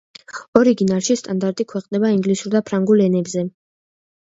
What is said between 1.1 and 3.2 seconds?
სტანდარტი ქვეყნდება ინგლისურ და ფრანგულ